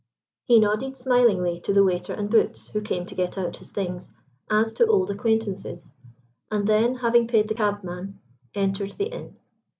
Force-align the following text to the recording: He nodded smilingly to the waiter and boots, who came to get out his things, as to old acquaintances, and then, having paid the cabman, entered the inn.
He 0.47 0.59
nodded 0.59 0.97
smilingly 0.97 1.59
to 1.59 1.73
the 1.73 1.83
waiter 1.83 2.11
and 2.11 2.27
boots, 2.27 2.69
who 2.69 2.81
came 2.81 3.05
to 3.05 3.13
get 3.13 3.37
out 3.37 3.57
his 3.57 3.69
things, 3.69 4.11
as 4.49 4.73
to 4.73 4.87
old 4.87 5.11
acquaintances, 5.11 5.93
and 6.49 6.65
then, 6.65 6.95
having 6.95 7.27
paid 7.27 7.47
the 7.49 7.53
cabman, 7.53 8.19
entered 8.55 8.89
the 8.97 9.13
inn. 9.13 9.35